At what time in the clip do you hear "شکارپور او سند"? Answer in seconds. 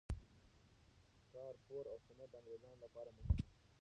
1.19-2.19